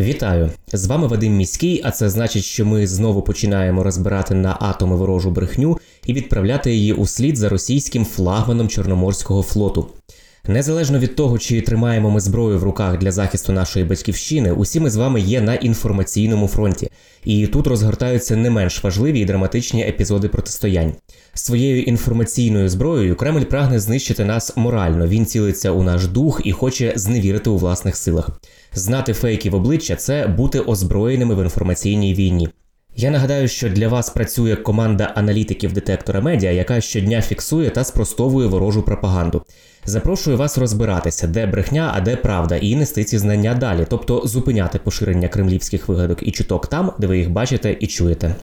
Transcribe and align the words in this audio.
Вітаю! 0.00 0.50
З 0.72 0.86
вами 0.86 1.06
Вадим 1.06 1.36
Міський, 1.36 1.80
а 1.84 1.90
це 1.90 2.10
значить, 2.10 2.44
що 2.44 2.66
ми 2.66 2.86
знову 2.86 3.22
починаємо 3.22 3.82
розбирати 3.82 4.34
на 4.34 4.56
атоми 4.60 4.96
ворожу 4.96 5.30
брехню 5.30 5.78
і 6.06 6.12
відправляти 6.12 6.74
її 6.74 6.92
у 6.92 7.06
слід 7.06 7.36
за 7.36 7.48
російським 7.48 8.04
флагманом 8.04 8.68
Чорноморського 8.68 9.42
флоту. 9.42 9.86
Незалежно 10.48 10.98
від 10.98 11.16
того, 11.16 11.38
чи 11.38 11.60
тримаємо 11.60 12.10
ми 12.10 12.20
зброю 12.20 12.58
в 12.58 12.62
руках 12.62 12.98
для 12.98 13.12
захисту 13.12 13.52
нашої 13.52 13.84
батьківщини, 13.84 14.52
усі 14.52 14.80
ми 14.80 14.90
з 14.90 14.96
вами 14.96 15.20
є 15.20 15.40
на 15.40 15.54
інформаційному 15.54 16.48
фронті, 16.48 16.90
і 17.24 17.46
тут 17.46 17.66
розгортаються 17.66 18.36
не 18.36 18.50
менш 18.50 18.84
важливі 18.84 19.20
і 19.20 19.24
драматичні 19.24 19.82
епізоди 19.82 20.28
протистоянь. 20.28 20.92
Своєю 21.34 21.82
інформаційною 21.82 22.68
зброєю 22.68 23.16
Кремль 23.16 23.44
прагне 23.44 23.80
знищити 23.80 24.24
нас 24.24 24.56
морально. 24.56 25.06
Він 25.06 25.26
цілиться 25.26 25.70
у 25.70 25.82
наш 25.82 26.06
дух 26.06 26.40
і 26.44 26.52
хоче 26.52 26.92
зневірити 26.96 27.50
у 27.50 27.56
власних 27.56 27.96
силах. 27.96 28.30
Знати 28.72 29.12
фейки 29.12 29.50
в 29.50 29.54
обличчя 29.54 29.96
це 29.96 30.26
бути 30.26 30.60
озброєними 30.60 31.34
в 31.34 31.42
інформаційній 31.42 32.14
війні. 32.14 32.48
Я 32.96 33.10
нагадаю, 33.10 33.48
що 33.48 33.68
для 33.68 33.88
вас 33.88 34.10
працює 34.10 34.56
команда 34.56 35.12
аналітиків 35.14 35.72
детектора 35.72 36.20
медіа, 36.20 36.50
яка 36.50 36.80
щодня 36.80 37.22
фіксує 37.22 37.70
та 37.70 37.84
спростовує 37.84 38.48
ворожу 38.48 38.82
пропаганду. 38.82 39.42
Запрошую 39.84 40.36
вас 40.36 40.58
розбиратися, 40.58 41.26
де 41.26 41.46
брехня, 41.46 41.92
а 41.94 42.00
де 42.00 42.16
правда, 42.16 42.56
і 42.56 42.76
нести 42.76 43.04
ці 43.04 43.18
знання 43.18 43.54
далі, 43.54 43.86
тобто 43.90 44.22
зупиняти 44.24 44.78
поширення 44.78 45.28
кремлівських 45.28 45.88
вигадок 45.88 46.18
і 46.22 46.30
чуток 46.30 46.66
там, 46.66 46.92
де 46.98 47.06
ви 47.06 47.18
їх 47.18 47.30
бачите 47.30 47.76
і 47.80 47.86
чуєте. 47.86 48.34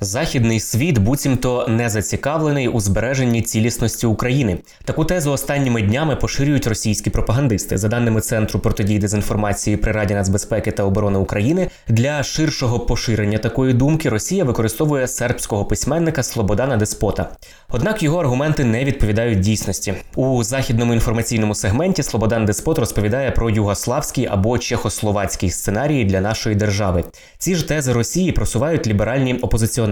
Західний 0.00 0.60
світ 0.60 0.98
буцімто 0.98 1.66
не 1.68 1.88
зацікавлений 1.88 2.68
у 2.68 2.80
збереженні 2.80 3.42
цілісності 3.42 4.06
України. 4.06 4.58
Таку 4.84 5.04
тезу 5.04 5.32
останніми 5.32 5.82
днями 5.82 6.16
поширюють 6.16 6.66
російські 6.66 7.10
пропагандисти. 7.10 7.78
За 7.78 7.88
даними 7.88 8.20
Центру 8.20 8.60
протидії 8.60 8.98
дезінформації 8.98 9.76
при 9.76 9.92
Раді 9.92 10.14
нацбезпеки 10.14 10.70
та 10.70 10.82
оборони 10.82 11.18
України, 11.18 11.68
для 11.88 12.22
ширшого 12.22 12.80
поширення 12.80 13.38
такої 13.38 13.74
думки 13.74 14.08
Росія 14.08 14.44
використовує 14.44 15.08
сербського 15.08 15.64
письменника 15.64 16.22
Слободана 16.22 16.76
Деспота. 16.76 17.28
Однак 17.68 18.02
його 18.02 18.20
аргументи 18.20 18.64
не 18.64 18.84
відповідають 18.84 19.40
дійсності. 19.40 19.94
У 20.16 20.42
західному 20.42 20.94
інформаційному 20.94 21.54
сегменті 21.54 22.02
Слободан 22.02 22.44
Деспот 22.44 22.78
розповідає 22.78 23.30
про 23.30 23.50
югославський 23.50 24.26
або 24.26 24.58
чехословацький 24.58 25.50
сценарії 25.50 26.04
для 26.04 26.20
нашої 26.20 26.56
держави. 26.56 27.04
Ці 27.38 27.54
ж 27.54 27.68
тези 27.68 27.92
Росії 27.92 28.32
просувають 28.32 28.86
ліберальні 28.86 29.34
опозиціонери. 29.34 29.85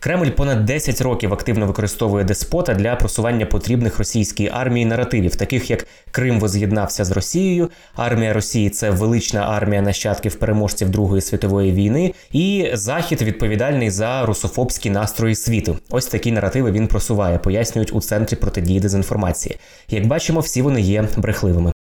Кремль 0.00 0.30
понад 0.30 0.64
10 0.64 1.00
років 1.00 1.32
активно 1.32 1.66
використовує 1.66 2.24
деспота 2.24 2.74
для 2.74 2.96
просування 2.96 3.46
потрібних 3.46 3.98
російській 3.98 4.50
армії 4.54 4.86
наративів, 4.86 5.36
таких 5.36 5.70
як 5.70 5.86
Крим 6.10 6.40
воз'єднався 6.40 7.04
з 7.04 7.10
Росією, 7.10 7.70
армія 7.94 8.32
Росії 8.32 8.70
це 8.70 8.90
велична 8.90 9.40
армія 9.40 9.82
нащадків 9.82 10.34
переможців 10.34 10.88
Другої 10.88 11.22
світової 11.22 11.72
війни, 11.72 12.14
і 12.32 12.70
Захід 12.72 13.22
відповідальний 13.22 13.90
за 13.90 14.26
русофобські 14.26 14.90
настрої 14.90 15.34
світу. 15.34 15.78
Ось 15.90 16.06
такі 16.06 16.32
наративи 16.32 16.70
він 16.70 16.86
просуває, 16.86 17.38
пояснюють 17.38 17.94
у 17.94 18.00
центрі 18.00 18.36
протидії 18.36 18.80
дезінформації. 18.80 19.56
Як 19.88 20.06
бачимо, 20.06 20.40
всі 20.40 20.62
вони 20.62 20.80
є 20.80 21.08
брехливими. 21.16 21.72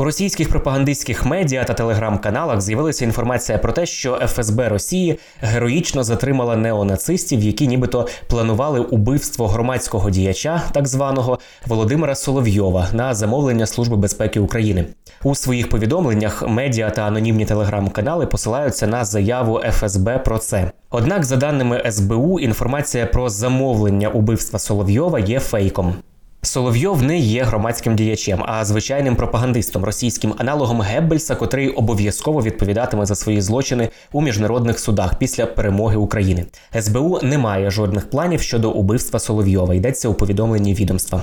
У 0.00 0.04
російських 0.04 0.48
пропагандистських 0.48 1.24
медіа 1.24 1.64
та 1.64 1.74
телеграм-каналах 1.74 2.60
з'явилася 2.60 3.04
інформація 3.04 3.58
про 3.58 3.72
те, 3.72 3.86
що 3.86 4.14
ФСБ 4.14 4.68
Росії 4.68 5.18
героїчно 5.40 6.04
затримала 6.04 6.56
неонацистів, 6.56 7.42
які 7.42 7.66
нібито 7.66 8.08
планували 8.26 8.80
убивство 8.80 9.48
громадського 9.48 10.10
діяча, 10.10 10.62
так 10.72 10.88
званого 10.88 11.38
Володимира 11.66 12.14
Соловйова, 12.14 12.88
на 12.92 13.14
замовлення 13.14 13.66
Служби 13.66 13.96
безпеки 13.96 14.40
України. 14.40 14.84
У 15.24 15.34
своїх 15.34 15.68
повідомленнях 15.68 16.48
медіа 16.48 16.90
та 16.90 17.02
анонімні 17.02 17.44
телеграм-канали 17.44 18.26
посилаються 18.26 18.86
на 18.86 19.04
заяву 19.04 19.60
ФСБ 19.70 20.18
про 20.18 20.38
це. 20.38 20.70
Однак, 20.90 21.24
за 21.24 21.36
даними 21.36 21.90
СБУ, 21.90 22.40
інформація 22.40 23.06
про 23.06 23.28
замовлення 23.28 24.08
убивства 24.08 24.58
Соловйова 24.58 25.18
є 25.18 25.40
фейком. 25.40 25.94
Соловйов 26.42 27.02
не 27.02 27.18
є 27.18 27.42
громадським 27.42 27.96
діячем, 27.96 28.42
а 28.46 28.64
звичайним 28.64 29.16
пропагандистом, 29.16 29.84
російським 29.84 30.34
аналогом 30.38 30.80
Геббельса, 30.80 31.34
котрий 31.34 31.68
обов'язково 31.68 32.42
відповідатиме 32.42 33.06
за 33.06 33.14
свої 33.14 33.40
злочини 33.40 33.88
у 34.12 34.22
міжнародних 34.22 34.78
судах 34.78 35.14
після 35.14 35.46
перемоги 35.46 35.96
України. 35.96 36.46
СБУ 36.80 37.18
не 37.22 37.38
має 37.38 37.70
жодних 37.70 38.10
планів 38.10 38.40
щодо 38.40 38.70
убивства 38.70 39.20
Соловйова. 39.20 39.74
Йдеться 39.74 40.08
у 40.08 40.14
повідомленні 40.14 40.74
відомства. 40.74 41.22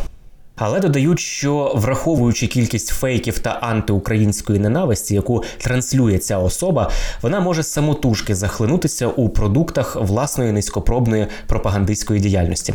Але 0.56 0.79
додають, 0.79 1.19
що 1.19 1.72
враховуючи 1.75 2.47
кількість 2.47 2.89
фейків 2.89 3.39
та 3.39 3.50
антиукраїнської 3.50 4.59
ненависті, 4.59 5.16
яку 5.16 5.44
транслює 5.57 6.17
ця 6.17 6.38
особа, 6.38 6.91
вона 7.22 7.39
може 7.39 7.63
самотужки 7.63 8.35
захлинутися 8.35 9.07
у 9.07 9.29
продуктах 9.29 9.95
власної 9.95 10.51
низькопробної 10.51 11.27
пропагандистської 11.47 12.19
діяльності. 12.19 12.73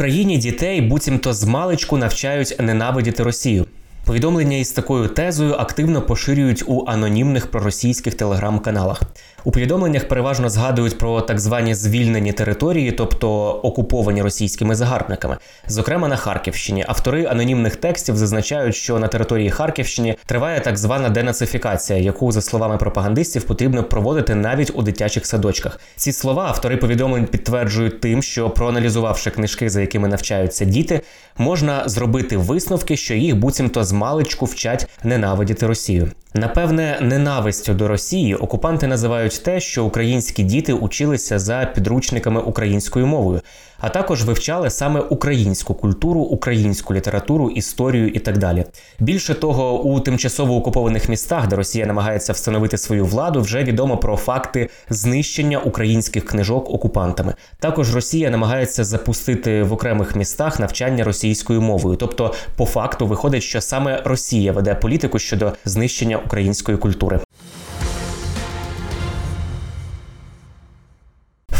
Україні 0.00 0.38
дітей 0.38 0.80
буцімто 0.80 1.32
з 1.32 1.44
маличку 1.44 1.96
навчають 1.96 2.56
ненавидіти 2.58 3.22
Росію. 3.22 3.66
Повідомлення 4.04 4.56
із 4.56 4.72
такою 4.72 5.08
тезою 5.08 5.54
активно 5.54 6.02
поширюють 6.02 6.64
у 6.66 6.84
анонімних 6.86 7.50
проросійських 7.50 8.14
телеграм-каналах. 8.14 9.02
У 9.44 9.50
повідомленнях 9.50 10.08
переважно 10.08 10.50
згадують 10.50 10.98
про 10.98 11.20
так 11.20 11.40
звані 11.40 11.74
звільнені 11.74 12.32
території, 12.32 12.92
тобто 12.92 13.50
окуповані 13.50 14.22
російськими 14.22 14.74
загарбниками. 14.74 15.36
Зокрема, 15.66 16.08
на 16.08 16.16
Харківщині 16.16 16.84
автори 16.88 17.24
анонімних 17.24 17.76
текстів 17.76 18.16
зазначають, 18.16 18.74
що 18.74 18.98
на 18.98 19.08
території 19.08 19.50
Харківщини 19.50 20.16
триває 20.26 20.60
так 20.60 20.78
звана 20.78 21.08
денацифікація, 21.08 21.98
яку, 21.98 22.32
за 22.32 22.42
словами 22.42 22.76
пропагандистів, 22.76 23.42
потрібно 23.42 23.84
проводити 23.84 24.34
навіть 24.34 24.72
у 24.74 24.82
дитячих 24.82 25.26
садочках. 25.26 25.80
Ці 25.96 26.12
слова 26.12 26.44
автори 26.44 26.76
повідомлень 26.76 27.26
підтверджують 27.26 28.00
тим, 28.00 28.22
що 28.22 28.50
проаналізувавши 28.50 29.30
книжки, 29.30 29.70
за 29.70 29.80
якими 29.80 30.08
навчаються 30.08 30.64
діти, 30.64 31.00
можна 31.38 31.88
зробити 31.88 32.36
висновки, 32.36 32.96
що 32.96 33.14
їх 33.14 33.36
буцімто 33.36 33.84
з 33.84 33.92
маличку 33.92 34.46
вчать 34.46 34.88
ненавидіти 35.04 35.66
Росію. 35.66 36.10
Напевне, 36.34 36.98
ненавистю 37.00 37.74
до 37.74 37.88
Росії 37.88 38.34
окупанти 38.34 38.86
називають 38.86 39.29
те, 39.38 39.60
що 39.60 39.84
українські 39.84 40.42
діти 40.42 40.72
училися 40.72 41.38
за 41.38 41.72
підручниками 41.74 42.40
українською 42.40 43.06
мовою, 43.06 43.40
а 43.80 43.88
також 43.88 44.24
вивчали 44.24 44.70
саме 44.70 45.00
українську 45.00 45.74
культуру, 45.74 46.20
українську 46.20 46.94
літературу, 46.94 47.50
історію 47.50 48.08
і 48.08 48.18
так 48.18 48.38
далі. 48.38 48.64
Більше 48.98 49.34
того, 49.34 49.82
у 49.82 50.00
тимчасово 50.00 50.56
окупованих 50.56 51.08
містах, 51.08 51.48
де 51.48 51.56
Росія 51.56 51.86
намагається 51.86 52.32
встановити 52.32 52.78
свою 52.78 53.04
владу, 53.04 53.40
вже 53.40 53.64
відомо 53.64 53.96
про 53.96 54.16
факти 54.16 54.68
знищення 54.90 55.58
українських 55.58 56.24
книжок 56.24 56.70
окупантами. 56.70 57.34
Також 57.58 57.94
Росія 57.94 58.30
намагається 58.30 58.84
запустити 58.84 59.62
в 59.62 59.72
окремих 59.72 60.16
містах 60.16 60.60
навчання 60.60 61.04
російською 61.04 61.60
мовою. 61.60 61.96
Тобто, 61.96 62.34
по 62.56 62.66
факту 62.66 63.06
виходить, 63.06 63.42
що 63.42 63.60
саме 63.60 64.02
Росія 64.04 64.52
веде 64.52 64.74
політику 64.74 65.18
щодо 65.18 65.52
знищення 65.64 66.16
української 66.16 66.78
культури. 66.78 67.20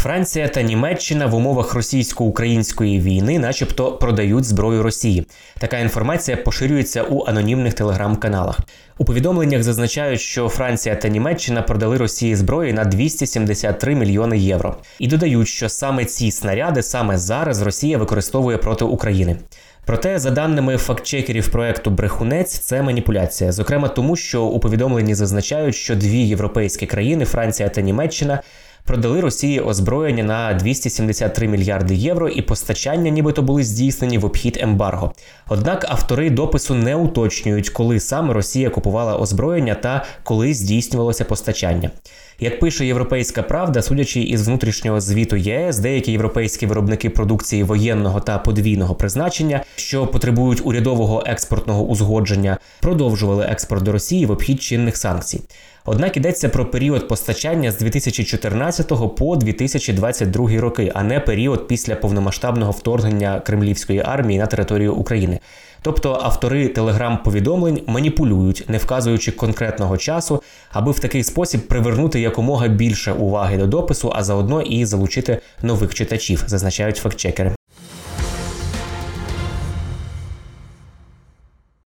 Франція 0.01 0.47
та 0.47 0.61
Німеччина 0.61 1.25
в 1.25 1.35
умовах 1.35 1.73
російсько-української 1.73 2.99
війни, 2.99 3.39
начебто, 3.39 3.91
продають 3.91 4.45
зброю 4.45 4.83
Росії. 4.83 5.27
Така 5.59 5.77
інформація 5.77 6.37
поширюється 6.37 7.03
у 7.03 7.25
анонімних 7.25 7.73
телеграм-каналах. 7.73 8.59
У 8.97 9.05
повідомленнях 9.05 9.63
зазначають, 9.63 10.21
що 10.21 10.49
Франція 10.49 10.95
та 10.95 11.07
Німеччина 11.07 11.61
продали 11.61 11.97
Росії 11.97 12.35
зброї 12.35 12.73
на 12.73 12.85
273 12.85 13.95
мільйони 13.95 14.37
євро, 14.37 14.75
і 14.99 15.07
додають, 15.07 15.47
що 15.47 15.69
саме 15.69 16.05
ці 16.05 16.31
снаряди 16.31 16.83
саме 16.83 17.17
зараз 17.17 17.61
Росія 17.61 17.97
використовує 17.97 18.57
проти 18.57 18.85
України. 18.85 19.37
Проте, 19.85 20.19
за 20.19 20.31
даними 20.31 20.77
фактчекерів 20.77 21.51
проекту 21.51 21.91
Брехунець, 21.91 22.59
це 22.59 22.81
маніпуляція, 22.81 23.51
зокрема 23.51 23.87
тому, 23.87 24.15
що 24.15 24.43
у 24.43 24.59
повідомленні 24.59 25.15
зазначають, 25.15 25.75
що 25.75 25.95
дві 25.95 26.19
європейські 26.19 26.85
країни 26.85 27.25
Франція 27.25 27.69
та 27.69 27.81
Німеччина 27.81 28.39
продали 28.83 29.21
Росії 29.21 29.59
озброєння 29.59 30.23
на 30.23 30.53
273 30.53 31.47
мільярди 31.47 31.95
євро, 31.95 32.29
і 32.29 32.41
постачання, 32.41 33.11
нібито 33.11 33.41
були 33.41 33.63
здійснені 33.63 34.17
в 34.17 34.25
обхід 34.25 34.57
ембарго. 34.61 35.13
Однак 35.49 35.85
автори 35.89 36.29
допису 36.29 36.75
не 36.75 36.95
уточнюють, 36.95 37.69
коли 37.69 37.99
саме 37.99 38.33
Росія 38.33 38.69
купувала 38.69 39.17
озброєння 39.17 39.75
та 39.75 40.05
коли 40.23 40.53
здійснювалося 40.53 41.25
постачання. 41.25 41.91
Як 42.43 42.59
пише 42.59 42.85
Європейська 42.85 43.43
Правда, 43.43 43.81
судячи 43.81 44.21
із 44.21 44.47
внутрішнього 44.47 45.01
звіту 45.01 45.35
ЄС, 45.35 45.79
деякі 45.79 46.11
європейські 46.11 46.65
виробники 46.65 47.09
продукції 47.09 47.63
воєнного 47.63 48.19
та 48.19 48.39
подвійного 48.39 48.95
призначення, 48.95 49.63
що 49.75 50.07
потребують 50.07 50.65
урядового 50.65 51.23
експортного 51.25 51.83
узгодження, 51.83 52.57
продовжували 52.79 53.45
експорт 53.45 53.83
до 53.83 53.91
Росії 53.91 54.25
в 54.25 54.31
обхід 54.31 54.61
чинних 54.61 54.97
санкцій. 54.97 55.41
Однак 55.85 56.17
йдеться 56.17 56.49
про 56.49 56.65
період 56.65 57.07
постачання 57.07 57.71
з 57.71 57.77
2014 57.77 59.15
по 59.17 59.35
2022 59.35 60.59
роки, 60.59 60.91
а 60.95 61.03
не 61.03 61.19
період 61.19 61.67
після 61.67 61.95
повномасштабного 61.95 62.71
вторгнення 62.71 63.39
кремлівської 63.39 64.01
армії 64.05 64.39
на 64.39 64.45
територію 64.45 64.93
України. 64.95 65.39
Тобто 65.81 66.19
автори 66.23 66.67
телеграм-повідомлень 66.67 67.81
маніпулюють, 67.87 68.65
не 68.67 68.77
вказуючи 68.77 69.31
конкретного 69.31 69.97
часу, 69.97 70.43
аби 70.71 70.91
в 70.91 70.99
такий 70.99 71.23
спосіб 71.23 71.67
привернути 71.67 72.19
якомога 72.19 72.67
більше 72.67 73.11
уваги 73.11 73.57
до 73.57 73.67
допису, 73.67 74.11
а 74.15 74.23
заодно 74.23 74.61
і 74.61 74.85
залучити 74.85 75.41
нових 75.61 75.93
читачів, 75.93 76.43
зазначають 76.47 76.97
фактчекери. 76.97 77.55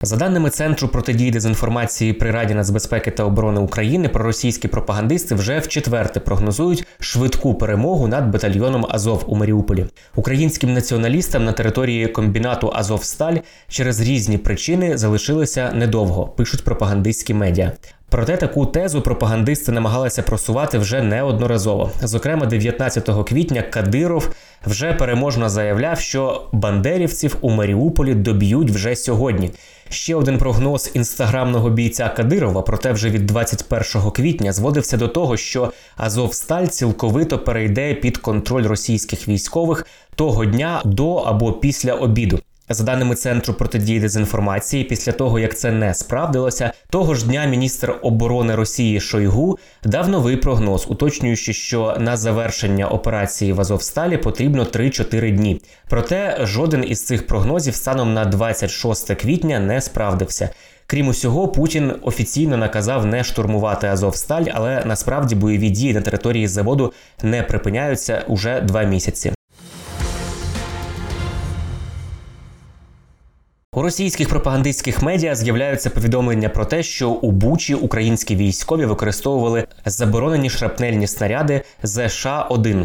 За 0.04 0.16
даними 0.16 0.50
Центру 0.50 0.88
протидії 0.88 1.30
дезінформації 1.30 2.12
при 2.12 2.30
Раді 2.30 2.54
нацбезпеки 2.54 3.10
та 3.10 3.24
оборони 3.24 3.60
України, 3.60 4.08
проросійські 4.08 4.68
пропагандисти 4.68 5.34
вже 5.34 5.58
в 5.58 5.68
четверте 5.68 6.20
прогнозують 6.20 6.86
швидку 7.00 7.54
перемогу 7.54 8.08
над 8.08 8.30
батальйоном 8.30 8.86
Азов 8.88 9.24
у 9.26 9.36
Маріуполі. 9.36 9.86
Українським 10.14 10.72
націоналістам 10.72 11.44
на 11.44 11.52
території 11.52 12.06
комбінату 12.06 12.72
Азовсталь 12.74 13.36
через 13.68 14.00
різні 14.00 14.38
причини 14.38 14.98
залишилося 14.98 15.72
недовго, 15.72 16.26
пишуть 16.26 16.64
пропагандистські 16.64 17.34
медіа. 17.34 17.72
Проте 18.12 18.36
таку 18.36 18.66
тезу 18.66 19.02
пропагандисти 19.02 19.72
намагалися 19.72 20.22
просувати 20.22 20.78
вже 20.78 21.02
неодноразово. 21.02 21.90
Зокрема, 22.02 22.46
19 22.46 23.10
квітня 23.28 23.62
Кадиров 23.62 24.30
вже 24.66 24.92
переможно 24.92 25.48
заявляв, 25.48 26.00
що 26.00 26.42
бандерівців 26.52 27.36
у 27.40 27.50
Маріуполі 27.50 28.14
доб'ють 28.14 28.70
вже 28.70 28.96
сьогодні. 28.96 29.50
Ще 29.88 30.14
один 30.14 30.38
прогноз 30.38 30.90
інстаграмного 30.94 31.70
бійця 31.70 32.08
Кадирова, 32.08 32.62
проте 32.62 32.92
вже 32.92 33.10
від 33.10 33.26
21 33.26 34.10
квітня 34.10 34.52
зводився 34.52 34.96
до 34.96 35.08
того, 35.08 35.36
що 35.36 35.72
Азовсталь 35.96 36.66
цілковито 36.66 37.38
перейде 37.38 37.94
під 37.94 38.18
контроль 38.18 38.66
російських 38.66 39.28
військових 39.28 39.86
того 40.14 40.44
дня 40.44 40.80
до 40.84 41.14
або 41.14 41.52
після 41.52 41.94
обіду. 41.94 42.38
За 42.68 42.84
даними 42.84 43.14
центру 43.14 43.54
протидії 43.54 44.00
дезінформації, 44.00 44.84
після 44.84 45.12
того 45.12 45.38
як 45.38 45.58
це 45.58 45.72
не 45.72 45.94
справдилося, 45.94 46.72
того 46.90 47.14
ж 47.14 47.26
дня 47.26 47.44
міністр 47.44 47.94
оборони 48.02 48.54
Росії 48.54 49.00
Шойгу 49.00 49.58
дав 49.84 50.08
новий 50.08 50.36
прогноз, 50.36 50.86
уточнюючи, 50.88 51.52
що 51.52 51.96
на 52.00 52.16
завершення 52.16 52.88
операції 52.88 53.52
в 53.52 53.60
Азовсталі 53.60 54.16
потрібно 54.16 54.64
3-4 54.64 55.36
дні. 55.36 55.60
Проте 55.88 56.38
жоден 56.42 56.84
із 56.88 57.06
цих 57.06 57.26
прогнозів 57.26 57.74
станом 57.74 58.14
на 58.14 58.24
26 58.24 59.14
квітня 59.14 59.60
не 59.60 59.80
справдився. 59.80 60.48
Крім 60.86 61.08
усього, 61.08 61.48
Путін 61.48 61.92
офіційно 62.02 62.56
наказав 62.56 63.06
не 63.06 63.24
штурмувати 63.24 63.86
Азовсталь, 63.86 64.44
але 64.52 64.82
насправді 64.84 65.34
бойові 65.34 65.70
дії 65.70 65.94
на 65.94 66.00
території 66.00 66.48
заводу 66.48 66.92
не 67.22 67.42
припиняються 67.42 68.24
уже 68.28 68.60
два 68.60 68.82
місяці. 68.82 69.32
Російських 73.82 74.28
пропагандистських 74.28 75.02
медіа 75.02 75.34
з'являються 75.34 75.90
повідомлення 75.90 76.48
про 76.48 76.64
те, 76.64 76.82
що 76.82 77.10
у 77.10 77.30
Бучі 77.30 77.74
українські 77.74 78.36
військові 78.36 78.84
використовували 78.84 79.66
заборонені 79.84 80.50
шрапнельні 80.50 81.06
снаряди 81.06 81.62
ЗШ-1. 81.82 82.84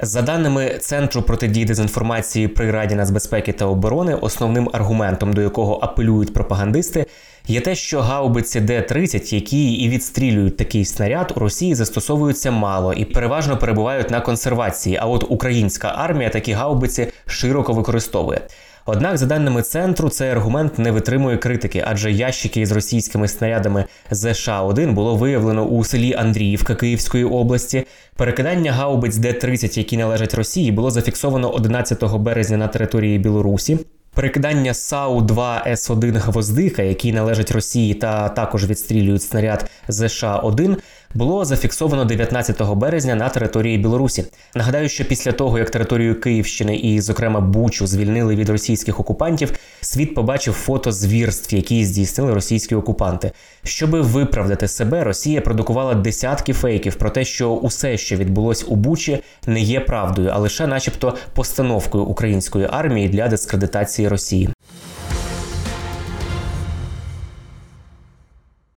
За 0.00 0.22
даними 0.22 0.78
Центру 0.80 1.22
протидії 1.22 1.64
дезінформації 1.64 2.48
при 2.48 2.70
Раді 2.70 2.94
нацбезпеки 2.94 3.52
та 3.52 3.66
оборони, 3.66 4.14
основним 4.14 4.70
аргументом, 4.72 5.32
до 5.32 5.42
якого 5.42 5.78
апелюють 5.82 6.34
пропагандисти, 6.34 7.06
є 7.46 7.60
те, 7.60 7.74
що 7.74 8.00
гаубиці 8.00 8.60
Д-30, 8.60 9.34
які 9.34 9.72
і 9.72 9.88
відстрілюють 9.88 10.56
такий 10.56 10.84
снаряд, 10.84 11.32
у 11.36 11.40
Росії 11.40 11.74
застосовуються 11.74 12.50
мало 12.50 12.92
і 12.92 13.04
переважно 13.04 13.58
перебувають 13.58 14.10
на 14.10 14.20
консервації. 14.20 14.98
А 15.02 15.06
от 15.06 15.24
українська 15.28 15.94
армія 15.96 16.30
такі 16.30 16.52
гаубиці 16.52 17.06
широко 17.26 17.72
використовує. 17.72 18.40
Однак, 18.86 19.18
за 19.18 19.26
даними 19.26 19.62
центру, 19.62 20.08
цей 20.08 20.30
аргумент 20.30 20.78
не 20.78 20.90
витримує 20.90 21.36
критики, 21.36 21.84
адже 21.86 22.12
ящики 22.12 22.60
із 22.60 22.72
російськими 22.72 23.28
снарядами 23.28 23.84
ЗШ-1 24.10 24.92
було 24.92 25.16
виявлено 25.16 25.64
у 25.64 25.84
селі 25.84 26.14
Андріївка 26.14 26.74
Київської 26.74 27.24
області. 27.24 27.86
Перекидання 28.16 28.72
гаубиць 28.72 29.16
Д-30, 29.16 29.78
які 29.78 29.96
належать 29.96 30.34
Росії, 30.34 30.72
було 30.72 30.90
зафіксовано 30.90 31.50
11 31.50 32.04
березня 32.04 32.56
на 32.56 32.68
території 32.68 33.18
Білорусі. 33.18 33.78
Перекидання 34.14 34.72
САУ-2 34.72 35.70
С1 35.70 36.20
Гвоздика, 36.20 36.82
який 36.82 37.12
належить 37.12 37.50
Росії 37.50 37.94
та 37.94 38.28
також 38.28 38.66
відстрілюють 38.66 39.22
снаряд 39.22 39.70
ЗШ-1, 39.88 40.76
було 41.14 41.44
зафіксовано 41.44 42.04
19 42.04 42.62
березня 42.62 43.14
на 43.14 43.28
території 43.28 43.78
Білорусі. 43.78 44.24
Нагадаю, 44.54 44.88
що 44.88 45.04
після 45.04 45.32
того, 45.32 45.58
як 45.58 45.70
територію 45.70 46.20
Київщини 46.20 46.76
і, 46.76 47.00
зокрема, 47.00 47.40
Бучу 47.40 47.86
звільнили 47.86 48.36
від 48.36 48.48
російських 48.48 49.00
окупантів, 49.00 49.52
світ 49.80 50.14
побачив 50.14 50.54
фото 50.54 50.92
звірств, 50.92 51.54
які 51.54 51.84
здійснили 51.84 52.34
російські 52.34 52.74
окупанти. 52.74 53.32
Щоби 53.64 54.00
виправдати 54.00 54.68
себе, 54.68 55.04
Росія 55.04 55.40
продукувала 55.40 55.94
десятки 55.94 56.52
фейків 56.52 56.94
про 56.94 57.10
те, 57.10 57.24
що 57.24 57.50
усе, 57.50 57.96
що 57.96 58.16
відбулось 58.16 58.64
у 58.68 58.76
Бучі, 58.76 59.22
не 59.46 59.60
є 59.60 59.80
правдою, 59.80 60.30
а 60.32 60.38
лише, 60.38 60.66
начебто, 60.66 61.14
постановкою 61.34 62.04
української 62.04 62.68
армії 62.70 63.08
для 63.08 63.28
дискредитації 63.28 64.08
Росії. 64.08 64.48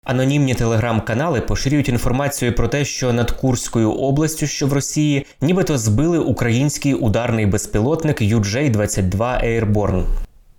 Анонімні 0.07 0.55
телеграм-канали 0.55 1.41
поширюють 1.41 1.89
інформацію 1.89 2.55
про 2.55 2.69
те, 2.69 2.85
що 2.85 3.13
над 3.13 3.31
Курською 3.31 3.93
областю, 3.93 4.47
що 4.47 4.67
в 4.67 4.73
Росії, 4.73 5.27
нібито 5.41 5.79
збили 5.79 6.19
український 6.19 6.95
ударний 6.95 7.47
безпілотник 7.47 8.23
UJ-22 8.23 9.19
Airborne. 9.19 10.05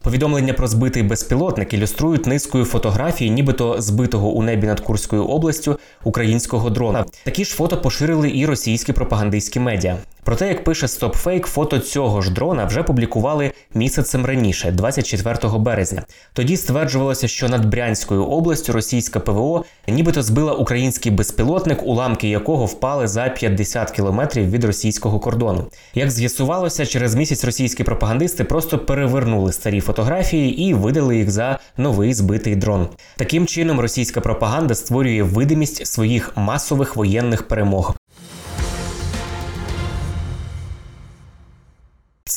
Повідомлення 0.07 0.53
про 0.53 0.67
збитий 0.67 1.03
безпілотник 1.03 1.73
ілюструють 1.73 2.25
низкою 2.25 2.65
фотографій, 2.65 3.29
нібито 3.29 3.81
збитого 3.81 4.29
у 4.29 4.43
небі 4.43 4.67
над 4.67 4.79
Курською 4.79 5.25
областю 5.25 5.79
українського 6.03 6.69
дрона. 6.69 7.05
Такі 7.23 7.45
ж 7.45 7.55
фото 7.55 7.81
поширили 7.81 8.31
і 8.35 8.45
російські 8.45 8.93
пропагандистські 8.93 9.59
медіа. 9.59 9.97
Проте, 10.23 10.47
як 10.47 10.63
пише 10.63 10.85
StopFake, 10.85 11.45
фото 11.45 11.79
цього 11.79 12.21
ж 12.21 12.31
дрона 12.31 12.65
вже 12.65 12.83
публікували 12.83 13.51
місяцем 13.73 14.25
раніше, 14.25 14.71
24 14.71 15.57
березня. 15.57 16.03
Тоді 16.33 16.57
стверджувалося, 16.57 17.27
що 17.27 17.49
над 17.49 17.65
Брянською 17.65 18.25
областю 18.25 18.73
російська 18.73 19.19
ПВО 19.19 19.65
нібито 19.87 20.21
збила 20.21 20.53
український 20.53 21.11
безпілотник, 21.11 21.83
уламки 21.83 22.29
якого 22.29 22.65
впали 22.65 23.07
за 23.07 23.29
50 23.29 23.91
кілометрів 23.91 24.51
від 24.51 24.63
російського 24.63 25.19
кордону. 25.19 25.65
Як 25.93 26.11
з'ясувалося, 26.11 26.85
через 26.85 27.15
місяць 27.15 27.43
російські 27.43 27.83
пропагандисти 27.83 28.43
просто 28.43 28.79
перевернули 28.79 29.51
старі 29.51 29.81
фотографії 29.81 29.96
і 30.33 30.73
видали 30.73 31.17
їх 31.17 31.31
за 31.31 31.59
новий 31.77 32.13
збитий 32.13 32.55
дрон. 32.55 32.87
Таким 33.15 33.47
чином, 33.47 33.79
російська 33.79 34.21
пропаганда 34.21 34.75
створює 34.75 35.23
видимість 35.23 35.87
своїх 35.87 36.37
масових 36.37 36.95
воєнних 36.95 37.47
перемог. 37.47 37.95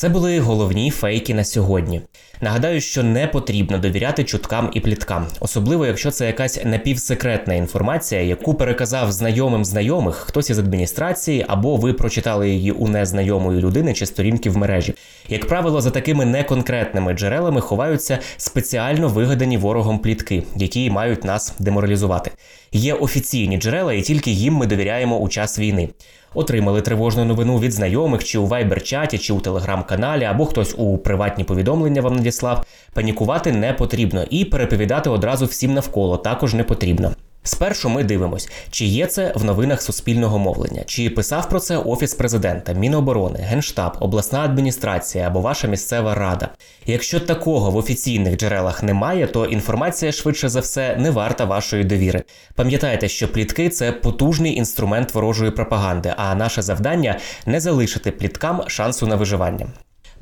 Це 0.01 0.09
були 0.09 0.41
головні 0.41 0.91
фейки 0.91 1.35
на 1.35 1.45
сьогодні. 1.45 2.01
Нагадаю, 2.41 2.81
що 2.81 3.03
не 3.03 3.27
потрібно 3.27 3.79
довіряти 3.79 4.25
чуткам 4.25 4.71
і 4.75 4.81
пліткам, 4.81 5.27
особливо 5.41 5.87
якщо 5.87 6.11
це 6.11 6.27
якась 6.27 6.65
напівсекретна 6.65 7.55
інформація, 7.55 8.23
яку 8.23 8.55
переказав 8.55 9.13
знайомим 9.13 9.65
знайомих 9.65 10.15
хтось 10.15 10.51
із 10.51 10.59
адміністрації, 10.59 11.45
або 11.49 11.77
ви 11.77 11.93
прочитали 11.93 12.51
її 12.51 12.73
у 12.73 12.89
незнайомої 12.89 13.61
людини 13.61 13.95
чи 13.95 14.07
сторінки 14.07 14.51
в 14.51 14.57
мережі. 14.57 14.95
Як 15.29 15.49
правило, 15.49 15.81
за 15.81 15.91
такими 15.91 16.25
неконкретними 16.25 17.13
джерелами 17.13 17.61
ховаються 17.61 18.19
спеціально 18.37 19.09
вигадані 19.09 19.57
ворогом 19.57 19.99
плітки, 19.99 20.43
які 20.57 20.91
мають 20.91 21.25
нас 21.25 21.55
деморалізувати. 21.59 22.31
Є 22.73 22.95
офіційні 22.95 23.59
джерела, 23.59 23.93
і 23.93 24.03
тільки 24.03 24.31
їм 24.31 24.55
ми 24.55 24.67
довіряємо 24.67 25.19
у 25.19 25.29
час 25.29 25.59
війни 25.59 25.89
отримали 26.35 26.81
тривожну 26.81 27.25
новину 27.25 27.59
від 27.59 27.73
знайомих, 27.73 28.25
чи 28.25 28.39
у 28.39 28.47
вайбер-чаті, 28.47 29.19
чи 29.19 29.33
у 29.33 29.41
телеграм-каналі, 29.41 30.25
або 30.25 30.47
хтось 30.47 30.75
у 30.79 30.99
приватні 30.99 31.45
повідомлення 31.45 32.03
вам 32.03 32.17
надіслав. 32.17 32.65
Панікувати 32.95 33.53
не 33.53 33.73
потрібно 33.73 34.25
і 34.31 34.45
переповідати 34.45 35.11
одразу 35.11 35.47
всім 35.47 35.75
навколо 35.75 36.17
також 36.17 36.55
не 36.55 36.65
потрібно. 36.65 37.13
Спершу 37.51 37.89
ми 37.89 38.05
дивимось, 38.05 38.49
чи 38.71 38.85
є 38.85 39.07
це 39.07 39.33
в 39.37 39.45
новинах 39.45 39.83
суспільного 39.83 40.39
мовлення, 40.39 40.83
чи 40.87 41.11
писав 41.11 41.49
про 41.49 41.61
це 41.61 41.77
офіс 41.77 42.15
президента, 42.15 42.73
Міноборони, 42.73 43.39
Генштаб, 43.39 43.97
обласна 44.01 44.41
адміністрація 44.41 45.27
або 45.27 45.41
ваша 45.41 45.69
місцева 45.69 46.15
рада. 46.15 46.49
Якщо 46.87 47.21
такого 47.21 47.71
в 47.71 47.77
офіційних 47.77 48.37
джерелах 48.37 48.83
немає, 48.83 49.27
то 49.27 49.47
інформація 49.47 50.13
швидше 50.13 50.49
за 50.49 50.61
все 50.61 50.97
не 50.97 51.11
варта 51.11 51.45
вашої 51.45 51.85
довіри. 51.85 52.25
Пам'ятайте, 52.55 53.09
що 53.09 53.33
плітки 53.33 53.69
це 53.69 53.93
потужний 53.93 54.57
інструмент 54.57 55.15
ворожої 55.15 55.51
пропаганди, 55.51 56.15
а 56.17 56.35
наше 56.35 56.63
завдання 56.63 57.19
не 57.47 57.61
залишити 57.61 58.11
пліткам 58.11 58.63
шансу 58.67 59.07
на 59.07 59.17
виживання. 59.17 59.67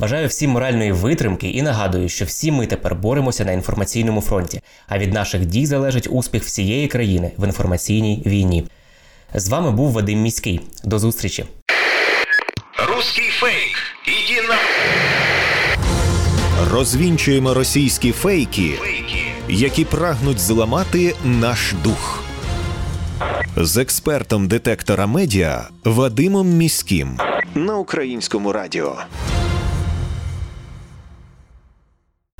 Бажаю 0.01 0.29
всім 0.29 0.51
моральної 0.51 0.93
витримки 0.93 1.49
і 1.49 1.63
нагадую, 1.63 2.09
що 2.09 2.25
всі 2.25 2.53
ми 2.53 2.67
тепер 2.67 2.95
боремося 2.95 3.45
на 3.45 3.53
інформаційному 3.53 4.21
фронті, 4.21 4.61
а 4.89 4.99
від 4.99 5.13
наших 5.13 5.47
дій 5.47 5.67
залежить 5.67 6.09
успіх 6.11 6.45
всієї 6.45 6.89
країни 6.89 7.33
в 7.39 7.45
інформаційній 7.47 8.23
війні. 8.27 8.65
З 9.35 9.49
вами 9.49 9.71
був 9.71 9.93
Вадим 9.93 10.23
Міський. 10.23 10.61
До 10.85 10.99
зустрічі. 10.99 11.45
Русский 12.89 13.29
фейк. 13.31 13.77
Иди 14.07 14.49
на... 14.49 14.57
Розвінчуємо 16.73 17.55
російські 17.55 18.13
фейки, 18.13 18.73
Фейки. 18.81 19.23
які 19.49 19.85
прагнуть 19.85 20.39
зламати 20.41 21.15
наш 21.25 21.75
дух. 21.85 22.23
З 23.57 23.77
експертом 23.77 24.49
детектора 24.49 25.07
медіа 25.07 25.69
Вадимом 25.85 26.49
Міським 26.49 27.19
на 27.55 27.77
українському 27.77 28.53
радіо. 28.53 28.97